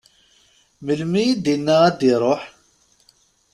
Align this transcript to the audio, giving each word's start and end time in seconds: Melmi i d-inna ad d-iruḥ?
Melmi 0.85 1.21
i 1.31 1.33
d-inna 1.43 1.75
ad 1.89 1.95
d-iruḥ? 1.99 2.41